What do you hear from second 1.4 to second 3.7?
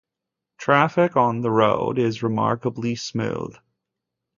the road is remarkably smooth.